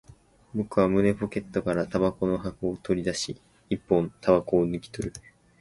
[0.55, 5.13] 僕は胸ポケットから煙草の箱を取り出し、一本煙草を抜き取る